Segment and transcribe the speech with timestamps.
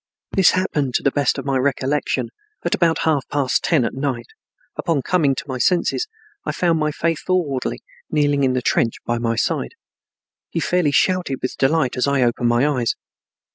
[0.31, 2.29] This happened, to the best of my recollection,
[2.65, 4.25] at about half past ten at night.
[4.75, 6.07] Upon coming to my senses
[6.43, 9.75] I found my faithful orderly, kneeling in the trench by my side.
[10.49, 12.95] He fairly shouted with delight as I opened my eyes.